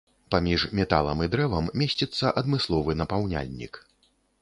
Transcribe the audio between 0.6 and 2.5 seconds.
металам і дрэвам месціцца